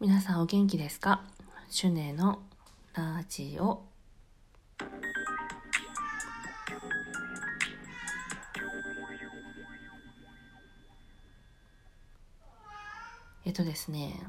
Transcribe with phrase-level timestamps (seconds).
[0.00, 1.24] 皆さんお元気ですか？
[1.68, 2.40] シュネの
[2.94, 3.82] ラジオ
[13.44, 14.22] えっとですね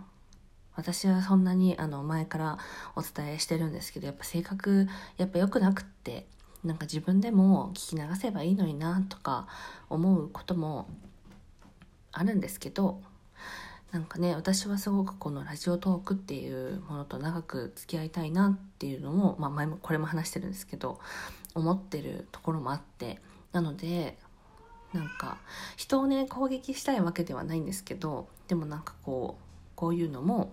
[0.75, 2.57] 私はそんなにあの前から
[2.95, 6.25] お伝えしてるんですけどやっぱ性格やっぱ良くなくって
[6.63, 9.47] なんか自分でも聞き流せばいいのになとか
[9.87, 10.89] 思うことも
[12.11, 13.03] あるんですけど
[13.91, 20.99] なんかね私はすごくこのラジオトークっていうものと長く付き合いたいなっていうのも、まあ、前もこれも話してるんですけど
[21.55, 23.19] 思ってるところもあって
[23.51, 24.17] なので
[24.93, 25.37] なんか
[25.75, 29.43] 人をね攻撃したいわけではないんですけどでもなんかこう
[29.75, 30.51] こういうのも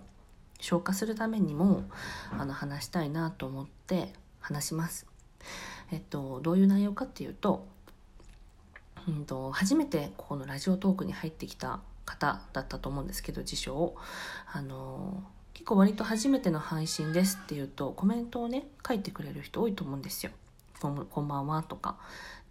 [0.59, 1.83] 消化するためにも
[2.31, 5.05] あの話したいなと思って話します。
[5.91, 7.65] えっと、どういう内容かっていうと,、
[9.07, 13.97] うんと、初めてここのラジオトークに入ってきた方だったと思うんですけど辞書を
[14.51, 15.21] あの
[15.53, 20.31] 結構割と初めての配信ですっていうとコメントをね書いてくれる人多いと思うんですよ。
[20.79, 21.97] こんこんばんはとか。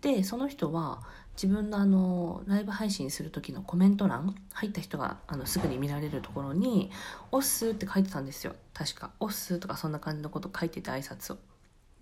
[0.02, 1.02] でその人は
[1.34, 6.90] 自分のあのライブ配信する時のコメント欄入った人があのすぐに見られるところに
[7.32, 11.38] 「おっす」って書いてたんですよ確か「おっす」とかそんな感じのこと書いてて挨拶を。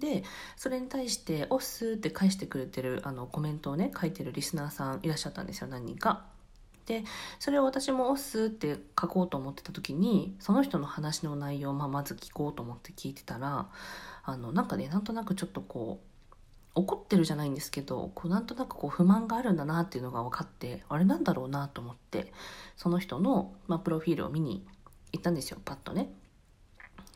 [0.00, 0.24] で
[0.56, 6.33] それに対して「おっす」って返してくれてるあのコメントをね書いてるリスナーさんいらっしゃったんですよ何人か。
[6.86, 7.04] で
[7.38, 13.68] それを私も「おっす」って書こうと思ってた時にその人の話の内容を、ま、まず聞こうと思って聞いてたら
[14.24, 16.06] あのなんかねなんとなくちょっとこう
[16.74, 22.32] 怒ってるじゃないんですけどこうなんとなくこう不満があるんだなっていうのが分かってあれなんだろうなと思って
[22.76, 24.66] その人の、まあ、プロフィールを見に
[25.12, 26.10] 行ったんですよパッとね。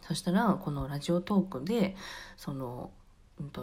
[0.06, 1.94] そしたらこのラジオトークで
[2.38, 2.90] その、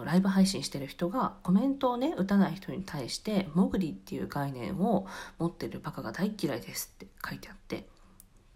[0.05, 7.87] ライブ配信してる人がコメントをね打たない人に対して「モグリっていう概念を持ってるバカが大嫌いです」って書いてあって。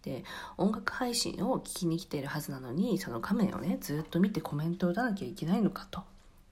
[0.02, 0.23] で
[0.56, 6.03] 音楽配信を聞きに来ているはずなのにその画面をねずっと見てコメントを打たなきゃいけないのかと。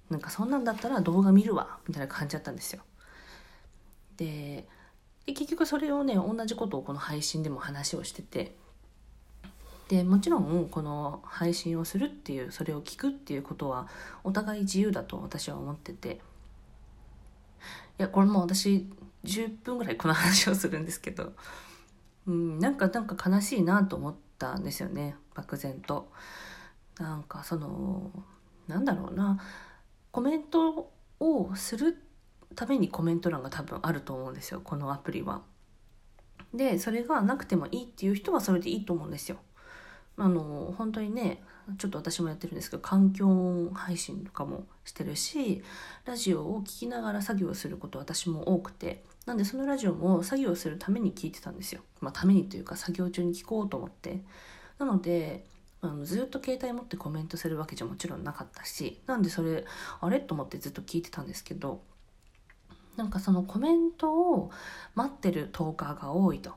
[0.10, 2.82] なんかそんなんだったら動画見るわみたいな感じだったんですよ。
[4.18, 4.68] で
[5.26, 8.56] 結局それをね同じことをこの配信でも話をしてて。
[9.88, 13.88] でもちろんこの配信をするっていうそれを聞くっていうことは
[14.24, 16.20] お互い自由だと私は思ってて
[18.00, 18.86] いやこれも私
[19.24, 21.34] 10分ぐらいこの話をするんですけど、
[22.28, 26.12] うん、なんかなんか悲しいなと思ったんですよね漠然と。
[27.00, 28.12] なんかその
[28.68, 29.40] なんだろうな
[30.12, 31.98] コメントをする
[32.56, 35.42] ためにコメント欄が多分あると思うんですよこのアプリは。
[36.54, 39.38] でそれがなくてもいいっていう人はそれでいいと思うんですよ。
[40.18, 41.44] あの本当にね
[41.78, 45.62] ちょっと私もやってるんですけど環境音配信とかもしてるし
[46.06, 51.82] ラジオを聴きながら作業すること私も多くてなんでそのラジオも作業するために聞いてたんですよ。
[52.00, 54.22] まあ、ためにというか作業中に聞こうと思って。
[54.80, 55.46] なので
[55.82, 59.66] あのずっと携帯持ってコメントするわけじゃもちろんなかったしなんでそれ
[60.00, 60.20] あれ？
[60.20, 61.82] と思ってずっと聞いてたんですけど
[62.96, 64.52] なんかそのコメントを
[64.96, 66.54] 待ってるトーカーが多いと。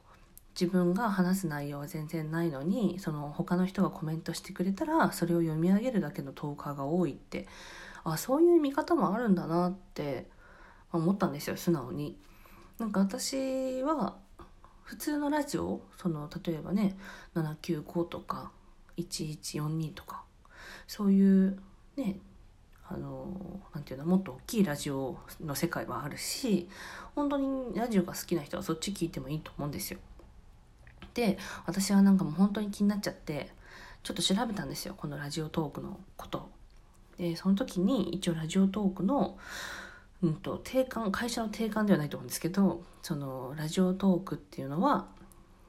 [0.60, 7.48] 自分が話す内容は全然ないのにその他の人がコメントしてくれたらそれを読み上げるだけのトーカーが多いって
[8.04, 10.26] あそういう見方もあるんだなって
[10.92, 12.18] 思ったんですよ素直に。
[12.78, 14.16] なんか私は
[14.82, 16.96] 普通のラジオその例えばね
[17.34, 18.50] 795とか
[18.98, 20.24] 1142とか
[20.86, 21.58] そういう
[21.96, 22.18] ね
[22.86, 26.68] あのなんていうのもっと大きいラジオの世界はあるし
[27.14, 30.00] 本当にラジオが好きな人はそっち聞いてもいいと思うんですよ。
[31.14, 33.50] で私はなんかもう本当に気になっちゃって
[34.02, 36.50] ちょっと調べたんですよこのラジオトークのこと。
[37.18, 39.38] でその時に一応ラジオトークの
[40.22, 45.06] うんと定款会社の定款ではないと思うんですけどそのラジオトークっていうのは、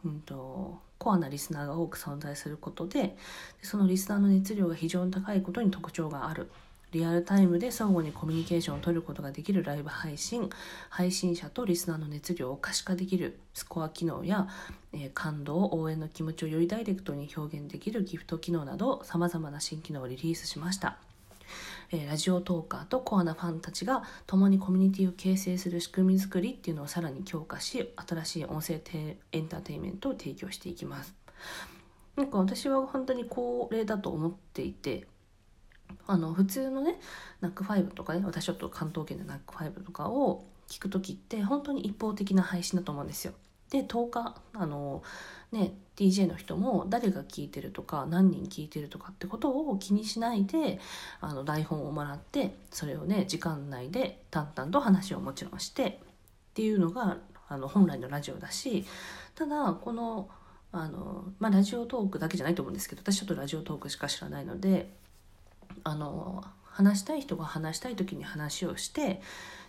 [0.06, 3.16] うんと、コアなリスナーが多く存在することで
[3.62, 6.52] そのリスナーの熱量が非常に高いことに特徴がある。
[6.92, 10.50] リアルタイムで相互にコミュニケーションを取ることができるライブ配信
[10.90, 14.48] 配信者とリスナーの熱量を可視化できるスコア機能や、
[14.94, 20.98] えー、感動応援の気持ちをよりダイレクトに表現できるギフト機能などさまざまな新機能をリリースしました。
[22.08, 28.82] ラジオトーカーとコアなファンたちが共にコミュニティを形成する仕組み作りっていうのをさらに強化し新しい音声
[29.34, 31.14] エンターテインメントを提供していきます。
[32.16, 35.08] なんか私は本当にこれだと思っていて
[36.08, 37.00] あの普通のね
[37.42, 43.34] ナックファイブとかね私ちょっと関東圏でナックファイブとかを聞く時って本当に一方的な配信だと思うんですよ。
[43.72, 45.02] で10日あの
[45.52, 50.80] ね DJ の人も誰が聞いてるとか何人聞いてるとかってことを気にしないで
[51.22, 56.02] あの台本をもらってそれをね時間内で淡々と話をもちろんして
[56.52, 57.18] っていうのが
[57.48, 58.86] あの本来のラジオだし
[59.36, 60.30] ただこの
[60.72, 64.90] あの、まあ、ラジオトークだけじゃないと思うんですけど私ちょっとラジオトークしか知らないので
[65.84, 69.22] あの話したい人が話したい時に話をして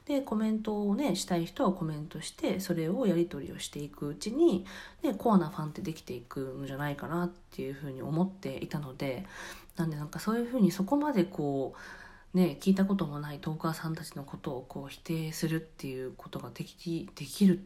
[0.06, 4.64] でコメントをねしたい人はコメントしてそれをやり取りをしていくうちに、
[5.02, 9.24] ね、コアなファンってできていくんじゃないかなっていうふうに思っていたので
[9.76, 11.74] なんでなんかそういうふうにそこまでこ
[12.34, 17.64] うね聞いたこともないトーカーさんたちのことをこう否定するっていうことができできる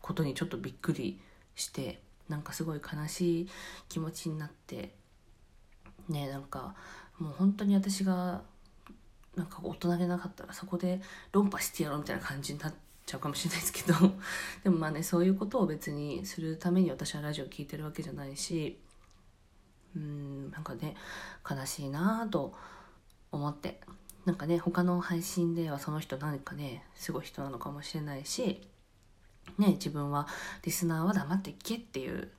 [0.00, 1.20] ことにちょっとびっくり
[1.54, 3.48] してなんかすごい悲しい
[3.88, 4.94] 気持ちになって
[6.08, 6.74] ねなんか
[7.18, 8.42] もう本当に私が
[9.36, 11.00] なんか大人げなかったらそこで
[11.32, 12.74] 論破してやろうみたいな感じになっ
[13.06, 13.94] ちゃうかもしれないですけど。
[14.62, 18.80] でもまあねそういうことを別にするために私はラジオ聴いてるわけじゃないし。
[19.96, 20.96] うんなんかね
[21.48, 22.54] 悲しいなと
[23.30, 23.80] 思って。
[24.24, 28.66] なんかね他の配信ではその人何かねすごい人なのかもしれないし。
[29.58, 30.26] ね自分は
[30.62, 32.30] リスナーは黙っていけっていう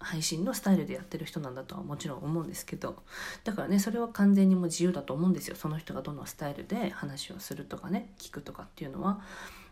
[0.00, 3.02] 配信のスタイルでやってる人なんだとはもちろん思うんですけど
[3.44, 9.20] だからねそれは完全にもう自由だと思うんですよその人がどのスタイルで話をするとかね聞くとかっていうのは。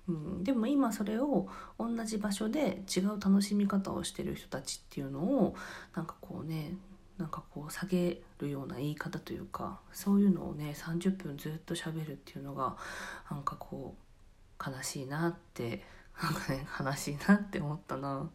[0.08, 1.48] うん、でも今それを
[1.80, 5.56] 同じ場所で違う楽しみ方をしてる人たちっていうのを
[5.96, 6.76] なんかこうね
[7.18, 12.76] なんかこう下げるような言い方というかそういうのをね30分ずっと喋るっていうのが
[13.28, 15.82] なんかこう悲しいなって
[16.22, 18.30] なんかね悲しいなって思ったな。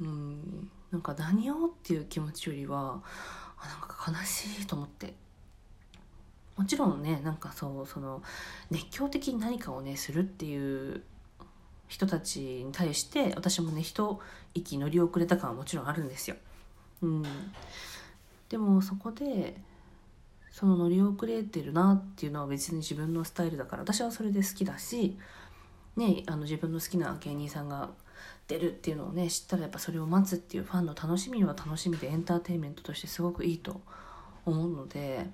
[0.00, 0.70] うん。
[0.90, 3.02] なんか何をっていう気持ちよりは
[3.58, 5.14] あなんか悲しいと思って。
[6.56, 8.22] もちろんねなんかそうその
[8.70, 11.02] 熱狂的に何かをねするっていう
[11.88, 14.20] 人たちに対して私もね一
[14.54, 16.36] 息乗り遅れた感はもちろんあるんですよ。
[17.02, 17.24] うん、
[18.48, 19.60] でもそこで
[20.50, 25.18] その乗り遅れてるなっていうのは別に自分のスタイルだから私はそれで好きだし、
[25.96, 27.90] ね、あの自分の好きな芸人さんが
[28.46, 33.80] 出るっていうのをね知ったらやっぱそれを待つっていうファンの楽しみは楽しみでエンターテインメントとしてすごくいいと
[34.44, 35.26] 思うので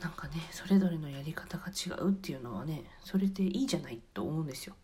[0.00, 4.74] なんかねそれぞれのやり方が違うっていうのはねそれでいいじゃないと思うんですよ。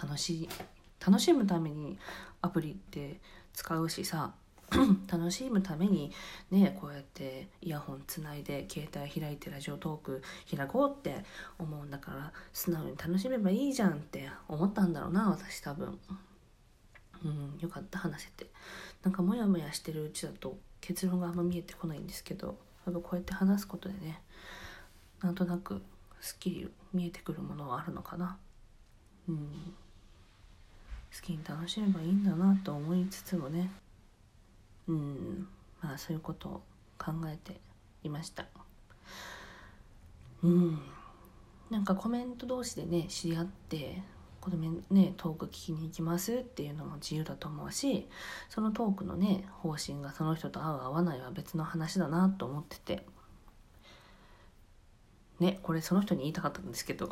[0.00, 0.48] 楽しい
[1.04, 1.98] 楽しむために
[2.42, 3.20] アプリって
[3.52, 4.34] 使うしさ
[5.10, 6.12] 楽しむために
[6.50, 10.22] ねこうやってイヤホンつないで携帯開いてラジオトーク
[10.54, 11.24] 開こうって
[11.58, 15.98] 思うんだから素直に楽しめばいいじゃんって思ったんだろうな私多分。
[17.24, 18.46] うんよかった話せて。
[19.02, 24.20] なんかモヤモヤしてるうちだと結論があんま見えてこないんですけど多分こうやって話すことでね
[25.22, 25.80] なんとなく
[26.20, 28.36] すっきり見えてくるものはあるのかな。
[29.28, 29.74] うん。
[31.14, 33.70] 好きに楽しめばいいんだなと思いつつもね
[34.88, 35.48] うん
[35.82, 36.62] まあそういうことを
[36.98, 37.60] 考えて
[38.02, 38.46] いました。
[40.42, 40.78] うん。
[41.70, 44.02] なんかコメント同士でね知り合って
[44.40, 44.58] この
[44.90, 48.06] ねトーク聞きに行きますっていうのも自由だと思うし
[48.50, 53.06] そのトークのね方針がその人と合う合わないは別の話だなと思ってて。
[55.40, 57.10] ねこれその人に言いたかったんですけど。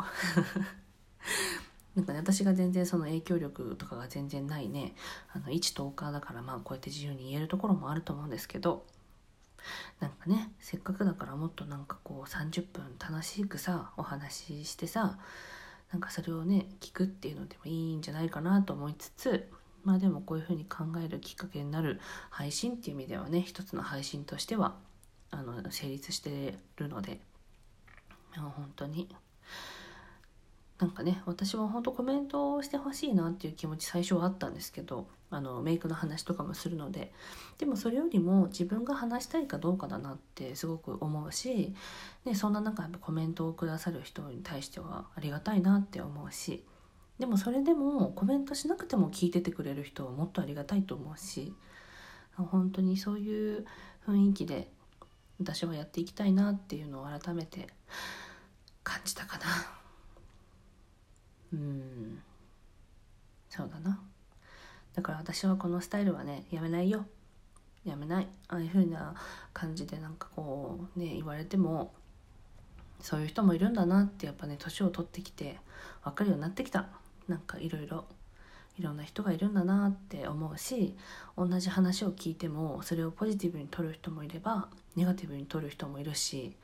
[1.94, 4.94] なんかね私が全然その影響力とかが全然ないね
[5.34, 8.84] あの一トーカーだからまあこうやって自由に言えるところもあると思うんですけど
[10.00, 15.18] なんかねせっかくだからもっとなんかこう30分楽しくさお話ししてさ
[15.92, 19.48] なんかそれをね聞くっていうのでもいいんじゃないかなと思いつつ
[19.84, 22.00] まあでもこういうふうに考えるきっかけになる
[22.30, 24.74] 配信っていう意味ではね一つの配信としては
[25.30, 27.20] あの成立してるので
[28.34, 29.08] 本当に
[30.82, 37.12] なんかね私は本当コメントをしてほしいなっていう気持ち最初はあったんですけどあのメイクの話とかもするので。
[37.58, 41.72] でもそれよりも自分が話したいかどうかだなってすごく思うし、
[42.24, 46.64] ね、そんな中やっぱコメントをくださる人に対してはありがたいなって思うし。
[47.20, 51.54] でもそれでもコメントしなくても聞いててくれる人はもっとありがたいと思うし。
[52.34, 53.64] 本当にそういう
[54.08, 54.72] 雰囲気で
[55.38, 57.68] 私はやっていきたいなっていうのを改めて
[58.82, 59.81] 感じたかな。
[61.52, 62.22] うん。
[63.48, 64.00] そうだな。
[64.94, 67.06] だから私はこのスタイルはねやめないよ。
[67.84, 68.28] やめない。
[68.48, 69.14] ああいう風な
[69.52, 71.92] 感じでなんかこうね言われても
[73.00, 75.58] そういう人もいるんだなってやっぱね年を取ってきて
[76.04, 76.86] 分かるようになってきた。
[77.28, 78.04] なんかいろいろ
[78.78, 80.96] いろんな人がいるんだなって思うし
[81.36, 86.56] 同じ話を聞いてもそれをポジティブに取る人もいればネガティブに取る人もいるし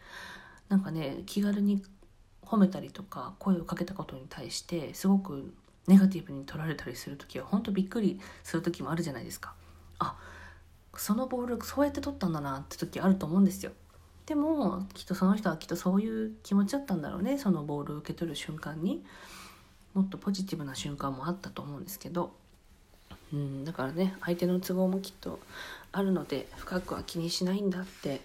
[0.69, 1.83] なんかね気軽に
[2.49, 5.53] 褒めたりとか声をかけたことに対してすごく
[5.87, 9.55] ネガティブに取られたりする時は本当びっくりする時もあるじゃないですか。
[9.99, 10.17] あ
[10.97, 13.73] そのボールそうやって取ったんだなって時あると思うんですよ。
[14.27, 19.05] でもきっとその人はきっとそういう気持ちだったんだろうねそのボールを受け取る瞬間に。
[19.95, 22.33] もっとポジティブな瞬間もあったと思うんですけど。
[23.33, 25.39] うん、だからね相手の都合もきっと
[25.93, 28.23] あるので深くは気にしないんだって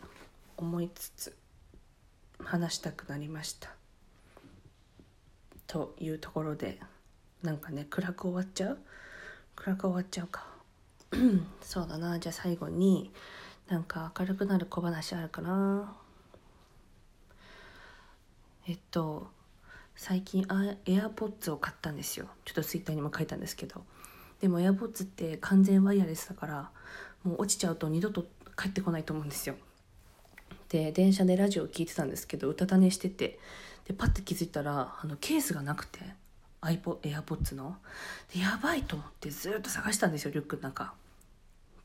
[0.56, 1.36] 思いつつ
[2.40, 3.70] 話したくなりました。
[5.74, 6.80] というところで
[7.42, 8.78] なんかね暗く終わっちゃう？
[9.56, 10.46] 暗く終わっちゃうか。
[11.62, 12.20] そうだな。
[12.20, 13.12] じゃあ最後に
[13.68, 15.96] なんか明るくなる小話あるかな？
[18.68, 19.32] えっと
[19.96, 22.28] 最近あ AirPods を買ったんですよ。
[22.46, 23.84] ちょっとツイッターにも書いたんですけど。
[24.42, 26.70] でも AirPods って完全ワイヤレスだから
[27.24, 29.56] もう落ちちゃうと二度と帰ってこないと思うんですよ。
[30.74, 33.38] で電車でラジオ聞いてたんですけどうたた寝してて。
[33.86, 36.00] でパッて気づいたらあのケースがなくて。
[36.62, 37.78] iPod AirPods の。
[38.34, 40.94] でやばいと思ってずっと探したんですよリュックの中。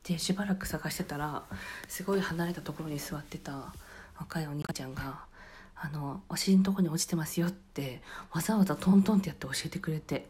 [0.03, 1.43] でしばらく探してたら
[1.87, 3.75] すごい離れたところに座ってた
[4.17, 5.25] 若いお兄ちゃんが
[5.75, 10.27] 「あのお尻のとこに落ちてますよ」ってわざわざトントンってやって教えてくれて。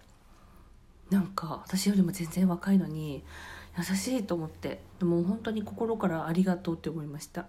[1.10, 3.24] なんか私よりも全然若いのに
[3.76, 4.82] 優しいと思って。
[5.00, 7.48] でも本当に心からありがとうって思いました。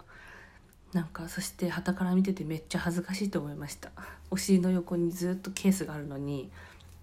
[0.93, 3.91] なんかそして旗から見ててめっちゃ恥ずかしいと思いました。
[4.29, 6.51] お尻の横にずっとケースがあるのに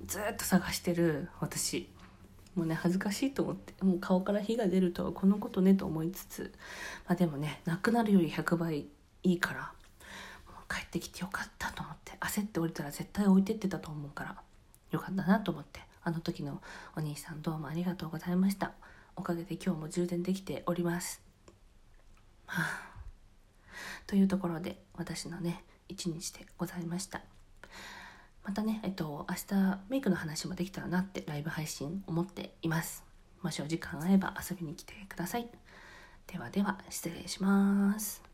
[0.06, 1.88] ずっと探してる私。
[2.54, 6.52] もうね恥ずかしいと思ってもう顔から火が出るとはこのことねと思いつつ。
[7.06, 8.86] まあでもねなくなるより100倍
[9.22, 9.72] いいから
[10.68, 14.36] 帰ってきてよかったと思って焦って降りたら絶対置いてってたと思うから
[14.90, 16.60] よかったなと思ってあの時の
[16.96, 18.72] お兄さんどうもありがとうございました。
[19.16, 21.20] おかげで今日も充電できております。
[22.46, 22.97] はあ。
[24.06, 27.22] というところで私のね一日でございました。
[28.44, 33.04] またねえっと明日メイクの話もできたらなってライブ配信思っています。
[33.42, 35.48] もしお時間あれば遊びに来てください。
[36.26, 38.27] ではでは失礼します。